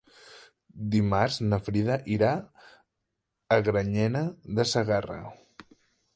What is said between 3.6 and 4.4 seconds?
Granyena